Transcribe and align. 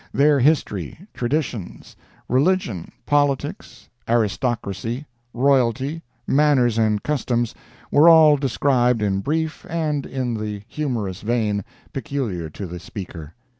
Their 0.11 0.39
history, 0.39 0.97
traditions, 1.13 1.95
religion, 2.27 2.91
politics, 3.05 3.87
aristocracy, 4.09 5.05
royalty, 5.31 6.01
manners 6.25 6.79
and 6.79 7.03
customs, 7.03 7.53
were 7.91 8.09
all 8.09 8.35
described 8.35 9.03
in 9.03 9.19
brief, 9.21 9.63
and 9.69 10.07
in 10.07 10.33
the 10.33 10.63
humorous 10.67 11.21
vein 11.21 11.63
peculiar 11.93 12.49
to 12.49 12.65
the 12.65 12.79
speaker. 12.79 13.35